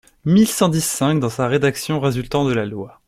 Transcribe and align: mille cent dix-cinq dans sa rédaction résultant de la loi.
mille 0.25 0.47
cent 0.47 0.67
dix-cinq 0.67 1.19
dans 1.19 1.29
sa 1.29 1.45
rédaction 1.47 1.99
résultant 1.99 2.43
de 2.45 2.53
la 2.53 2.65
loi. 2.65 2.99